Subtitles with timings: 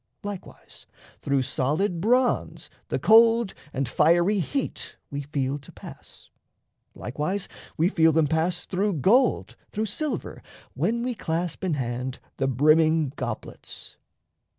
[0.23, 0.87] Likewise,
[1.19, 6.31] Through solid bronze the cold and fiery heat We feel to pass;
[6.95, 10.41] likewise, we feel them pass Through gold, through silver,
[10.73, 13.97] when we clasp in hand The brimming goblets.